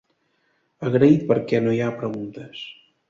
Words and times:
Agraït 0.89 1.27
perquè 1.33 1.61
no 1.67 1.75
hi 1.77 1.83
ha 1.89 1.93
preguntes. 2.01 2.65